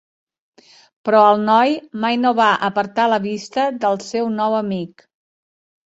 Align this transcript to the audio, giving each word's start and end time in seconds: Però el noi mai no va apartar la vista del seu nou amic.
Però 1.09 1.19
el 1.33 1.43
noi 1.49 1.75
mai 2.07 2.19
no 2.23 2.33
va 2.41 2.49
apartar 2.71 3.07
la 3.13 3.23
vista 3.29 3.71
del 3.87 4.05
seu 4.11 4.35
nou 4.41 4.61
amic. 4.67 5.11